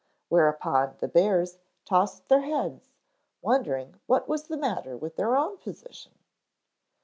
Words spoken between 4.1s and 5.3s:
was the matter with